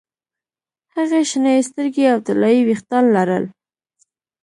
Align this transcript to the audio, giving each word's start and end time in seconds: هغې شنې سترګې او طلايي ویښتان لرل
هغې 0.95 1.21
شنې 1.29 1.55
سترګې 1.69 2.05
او 2.13 2.19
طلايي 2.27 2.61
ویښتان 2.67 3.03
لرل 3.15 3.45